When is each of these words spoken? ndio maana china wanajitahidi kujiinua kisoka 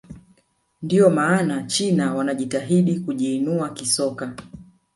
ndio 0.81 1.09
maana 1.09 1.63
china 1.63 2.13
wanajitahidi 2.15 2.99
kujiinua 2.99 3.69
kisoka 3.69 4.33